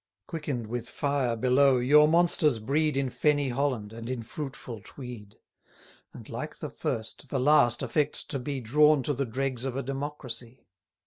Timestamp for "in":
2.97-3.11, 4.09-4.23